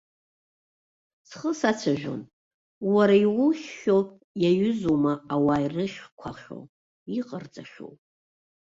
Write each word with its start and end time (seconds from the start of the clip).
Схы 1.29 1.51
сацәажәон, 1.59 2.21
уара 2.93 3.15
иухьхьоу 3.23 4.03
иаҩызоума 4.41 5.13
ауаа 5.33 5.63
ирыхьқәахьоу, 5.63 6.63
иҟарҵахьоу. 7.19 7.93